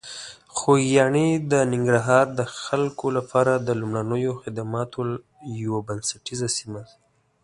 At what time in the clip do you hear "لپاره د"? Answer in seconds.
3.17-3.69